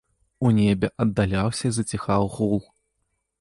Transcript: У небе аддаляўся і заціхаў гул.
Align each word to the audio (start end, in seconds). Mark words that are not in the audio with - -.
У 0.47 0.49
небе 0.59 0.89
аддаляўся 1.05 1.65
і 1.69 1.71
заціхаў 1.79 2.21
гул. 2.39 2.59